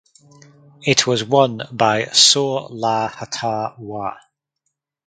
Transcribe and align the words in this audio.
It 0.83 1.05
was 1.05 1.23
won 1.23 1.61
by 1.71 2.05
Saw 2.07 2.67
Lah 2.71 3.07
Htaw 3.07 3.77
Wah. 3.77 4.17